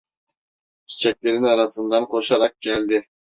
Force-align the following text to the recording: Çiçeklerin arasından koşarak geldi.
Çiçeklerin 0.85 1.43
arasından 1.43 2.05
koşarak 2.07 2.61
geldi. 2.61 3.07